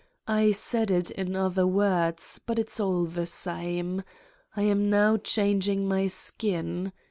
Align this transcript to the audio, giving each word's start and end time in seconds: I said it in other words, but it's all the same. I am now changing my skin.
I 0.27 0.49
said 0.49 0.89
it 0.89 1.11
in 1.11 1.35
other 1.35 1.67
words, 1.67 2.41
but 2.47 2.57
it's 2.57 2.79
all 2.79 3.03
the 3.05 3.27
same. 3.27 4.01
I 4.57 4.63
am 4.63 4.89
now 4.89 5.17
changing 5.17 5.87
my 5.87 6.07
skin. 6.07 6.91